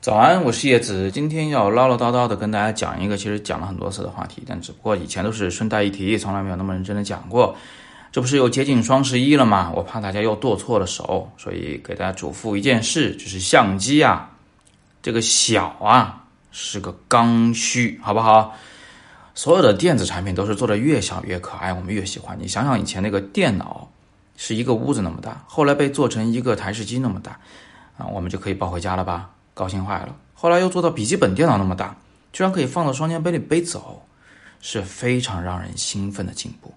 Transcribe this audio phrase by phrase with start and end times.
[0.00, 7.54] 早安，我是叶子，今天要唠唠叨叨的跟大家讲一个其实讲了很多次的话题，但只不过以前都是顺带一提，从来没有那么认真的讲过。
[8.10, 9.70] 这不是又接近双十一了吗？
[9.74, 14.30] 我怕大家又剁错了手，所以给大家嘱咐一件事，就是相机啊，
[15.02, 18.56] 这个小啊是个刚需，好不好？
[19.34, 22.38] 所有的电子产品都是做的越小越可爱，我们越喜欢。
[22.40, 23.90] 你想想以前那个电脑
[24.38, 27.38] 是一个屋子那么大，后来被做成一个台式机那么大，
[27.98, 29.28] 啊，我们就可以抱回家了吧？
[29.54, 31.96] 高兴坏了，后来又做到笔记本电脑那么大，
[32.32, 34.06] 居然可以放到双肩背里背走，
[34.60, 36.72] 是非常让人兴奋的进步。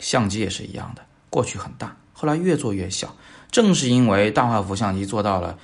[0.00, 3.14] 相机也是一样的，过去很大，后来越做越小。
[3.50, 5.56] 正是因为大画幅相机做到了，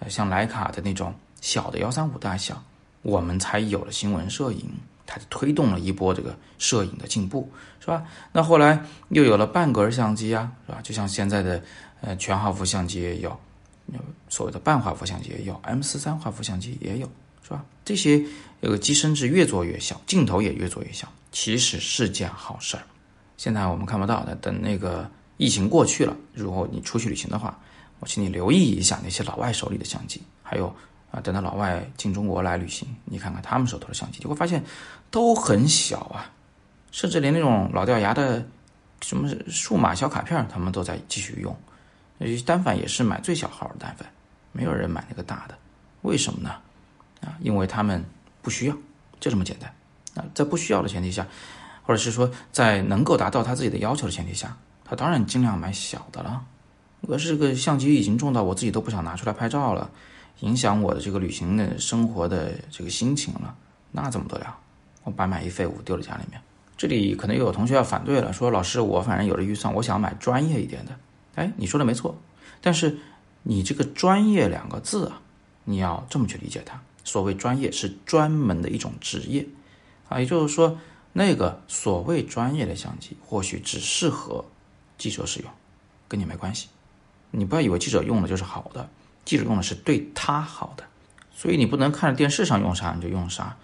[0.00, 2.62] 呃，像徕卡的那种小的幺三五大小，
[3.00, 4.70] 我们才有了新闻摄影，
[5.06, 8.04] 它推动了一波这个摄影的进步，是吧？
[8.32, 10.78] 那后来又有了半格相机啊，是吧？
[10.82, 11.62] 就像现在的
[12.02, 13.40] 呃全画幅相机也有。
[14.28, 17.10] 所谓的半画幅相机也有，M 四三画幅相机也有，
[17.42, 17.64] 是吧？
[17.84, 18.22] 这些
[18.60, 22.82] 有个机身是越做越小，镜头也越做越小，其实是件好事儿。
[23.36, 27.58] 现在我们看不到的，等那个疫情过去了，如果你出去旅行的话，
[28.00, 30.66] 我请你留意一下那些老外手里的相机，还有
[31.10, 34.62] 啊，等到老外进中国来旅行，你看看他们手头的相机，就会发现
[35.10, 36.30] 都很小啊，
[36.90, 38.46] 甚至连那种老掉牙的
[39.00, 41.56] 什么数码小卡片，他们都在继续用。
[42.44, 44.08] 单反也是买最小号的单反，
[44.52, 45.56] 没有人买那个大的，
[46.02, 46.50] 为什么呢？
[47.20, 48.04] 啊，因为他们
[48.42, 48.74] 不需要，
[49.20, 49.72] 就这么简单。
[50.14, 51.26] 啊，在不需要的前提下，
[51.82, 56.44] 或者是说在能够达到他自己的要求的前提下，他当然尽量买小的了。
[57.02, 59.90] 我是个相机已经重到我自己都不想拿出来拍照了，
[60.40, 63.54] 影响我的这个旅行的生活的这个心情了，
[63.92, 64.56] 那怎么得了？
[65.04, 66.40] 我白买一废物丢在家里面。
[66.76, 70.92] 这里可能又有同学要反对了，说老师，我反正有了预算，我想买专业一点的。
[71.38, 72.18] 哎，你说的没错，
[72.60, 72.98] 但是
[73.44, 75.20] 你这个“专业”两个字啊，
[75.64, 76.80] 你要这么去理解它。
[77.04, 79.46] 所谓专业是专门的一种职业
[80.08, 80.76] 啊，也就是说，
[81.12, 84.44] 那个所谓专业的相机或许只适合
[84.98, 85.50] 记者使用，
[86.08, 86.66] 跟你没关系。
[87.30, 88.90] 你不要以为记者用的就是好的，
[89.24, 90.82] 记者用的是对他好的，
[91.32, 93.56] 所以你不能看着电视上用啥你就用啥。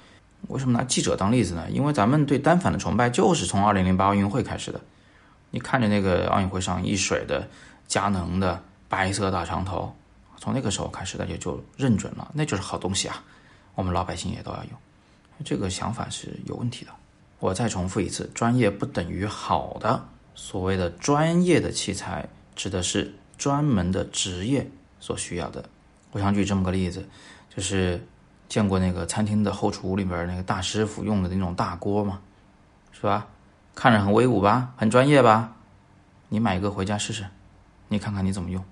[0.49, 1.69] 为什么拿记者当例子呢？
[1.71, 4.81] 因为咱们对单反的崇拜就是从二零零八奥运会开始的。
[5.51, 7.49] 你看着那个奥运会上一水的
[7.87, 9.95] 佳能的白色大长头，
[10.39, 13.23] 从那个时候开始，大家就认准了，那就是好东西啊！
[13.75, 14.73] 我们老百姓也都要用，
[15.45, 16.91] 这个想法是有问题的。
[17.41, 20.03] 我再重复一次，专业不等于好的。
[20.35, 24.69] 所谓的专业的器材，指的是专门的职业
[25.01, 25.65] 所需要的。
[26.13, 27.07] 我想举这么个例子，
[27.55, 28.05] 就是
[28.49, 32.21] 见过那个餐厅的后厨里边那个大师傅用的那种大锅吗？
[32.93, 33.27] 是吧？
[33.75, 35.57] 看着很威武吧，很专业吧？
[36.29, 37.27] 你买一个回家试试，
[37.95, 38.63] 你看看你怎么用，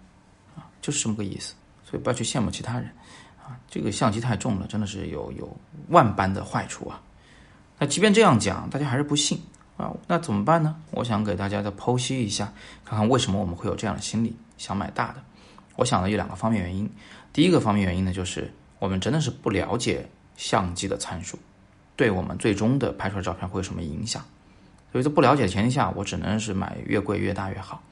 [0.56, 1.54] 啊，就是这么个意思。
[1.84, 2.90] 所以不要去羡慕其他人，
[3.38, 5.56] 啊，这个相机太重了，真的是有有
[5.88, 7.00] 万般的坏处啊。
[7.78, 9.40] 那即便这样讲，大家还是不信
[9.76, 10.74] 啊，那怎么办呢？
[10.90, 12.52] 我想给大家再剖析一下，
[12.84, 15.22] 看看为什么我们会有这样的心理，想买大的。
[15.76, 16.90] 我想呢有两个方面原因。
[17.32, 21.38] 第一个方面原因呢，就是我们真的是不了解相机的参数，
[21.96, 24.24] 对我们最终的拍出来照片会有什么影响。
[24.92, 27.82] 所以在不了解的前提下，我只能是买越贵越大越好，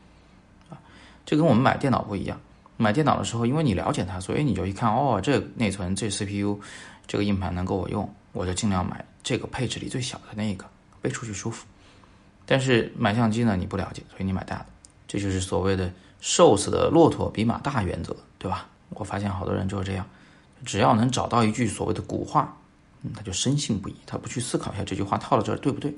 [1.31, 2.37] 这跟我们买电脑不一样。
[2.77, 6.59] 买电脑的时候，因为你了解它，所以你就一看，哦，这内存、这 CPU、
[7.07, 10.67] 这个硬盘能够我用，我就尽量买这个配置里最小的那一个，
[11.01, 11.65] 背出去舒服。
[12.45, 14.67] 但是买相机呢，你不了解，所以你买大的，
[15.07, 15.89] 这就是所谓的
[16.21, 18.67] “瘦死的骆驼比马大”原则，对吧？
[18.89, 20.05] 我发现好多人就是这样，
[20.65, 22.57] 只要能找到一句所谓的古话，
[23.03, 25.95] 嗯，他就深信不疑，他不去思考一下这句话套到这儿对不对。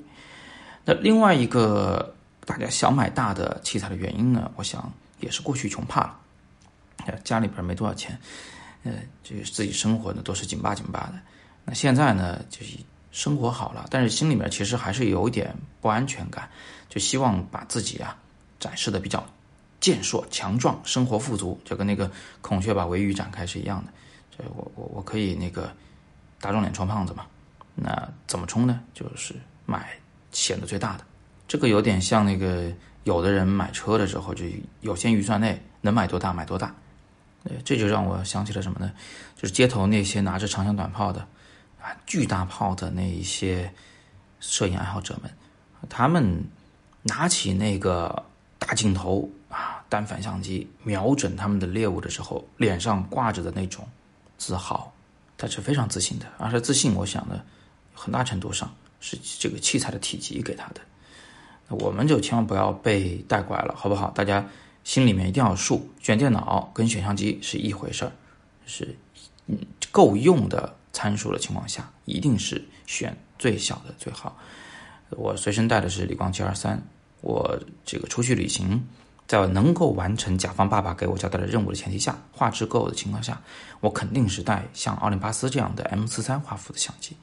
[0.85, 2.13] 那另外一个
[2.45, 4.93] 大家想买大的器材的原因呢，我想
[5.23, 6.19] 也是过去穷怕了，
[7.23, 8.19] 家里边没多少钱，
[8.83, 8.91] 呃，
[9.23, 11.13] 这个自己生活呢都是紧巴紧巴的。
[11.65, 12.77] 那现在呢，就是
[13.11, 16.49] 生活好了，但是心里面其实还是有一点不安全感，
[16.89, 18.15] 就希望把自己啊
[18.59, 19.25] 展示的比较
[19.79, 22.11] 健硕强壮，生活富足，就跟那个
[22.41, 23.91] 孔雀把尾羽展开是一样的。
[24.37, 25.73] 这我我我可以那个
[26.39, 27.25] 打肿脸充胖子嘛？
[27.73, 28.79] 那怎么充呢？
[28.93, 29.33] 就是
[29.65, 29.89] 买。
[30.35, 31.05] 显得最大的，
[31.47, 32.73] 这个有点像那个
[33.03, 34.45] 有的人买车的时候，就
[34.81, 36.73] 有限预算内能买多大买多大，
[37.43, 38.91] 呃，这就让我想起了什么呢？
[39.35, 41.21] 就是街头那些拿着长枪短炮的，
[41.81, 43.73] 啊，巨大炮的那一些
[44.39, 45.31] 摄影爱好者们，
[45.89, 46.43] 他们
[47.01, 48.25] 拿起那个
[48.57, 53.87] 大镜头啊，单反相机瞄准他们的猎物的时候，脸上挂着的那种
[54.37, 54.93] 自豪，
[55.37, 57.43] 他是非常自信的，而且自信，我想呢，
[57.93, 58.73] 很大程度上。
[59.05, 60.79] 是这个器材的体积给他的，
[61.67, 64.11] 那我们就千万不要被带拐了，好不好？
[64.11, 64.45] 大家
[64.83, 68.11] 心里面一定要数，选电脑跟选相机是一回事儿，
[68.65, 68.95] 是
[69.47, 69.57] 嗯
[69.91, 74.37] 够用的参数的情况下，一定是选最小的最好。
[75.11, 76.81] 我随身带的是理光 G 二三，
[77.21, 78.83] 我这个出去旅行，
[79.27, 83.39] 在能够完成甲方爸爸给我交代的任务的前提下，画质够的情况下，
[83.79, 87.15] 我肯定是带像奥林巴斯这样的 M 四三画幅的相机，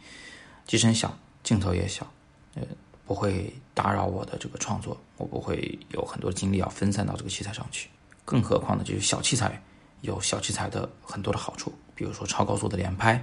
[0.66, 2.06] 机身小，镜头也小，
[2.54, 2.62] 呃，
[3.10, 7.90] 不会打扰我的这个创作，我不会有很多精力要分散到这个器材上去。
[8.24, 9.60] 更何况呢，就是小器材
[10.02, 13.14] 有小器材的很多的好处，比如说超高速的连拍，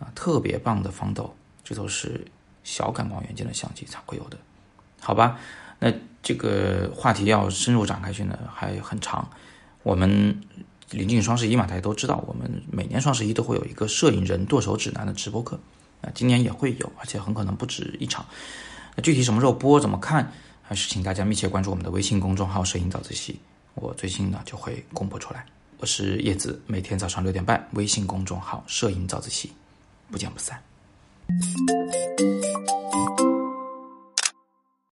[0.00, 2.24] 啊，特别棒的防抖，这都是。
[2.64, 4.36] 小感光元件的相机才会有的，
[5.00, 5.38] 好吧？
[5.78, 5.90] 那
[6.22, 9.26] 这个话题要深入展开去呢，还很长。
[9.84, 10.38] 我们
[10.90, 15.58] 临近双十一嘛，大家都知道，我们每年双十一都会有一个摄影人剁手指南的直播课，
[16.02, 18.26] 啊，今年也会有，而且很可能不止一场。
[18.98, 20.28] 那具体什么时候播、怎么看，
[20.60, 23.38] 还是请大家密切关注我们的微信公众号“摄影早自习”，
[23.76, 25.46] 我最近呢就会公布出来。
[25.78, 29.52] 我是叶子，每天早上六点半，微信公众号“摄影早自习”，
[30.10, 30.60] 不见不散。